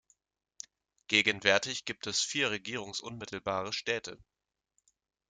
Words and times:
Gegenwärtig 1.09 1.85
gibt 1.85 2.07
es 2.07 2.21
vier 2.23 2.49
regierungsunmittelbare 2.49 3.71
Städte. 3.71 4.17